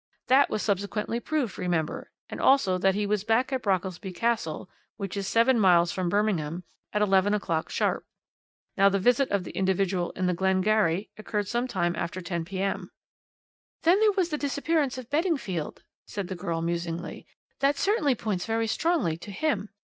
[0.29, 5.15] That was subsequently proved, remember, and also that he was back at Brockelsby Castle, which
[5.15, 8.03] is seven miles from Birmingham, at eleven o'clock sharp.
[8.75, 12.89] Now, the visit of the individual in the Glengarry occurred some time after 10 p.m."
[13.83, 17.27] "Then there was the disappearance of Beddingfield," said the girl musingly.
[17.59, 19.69] "That certainly points very strongly to him.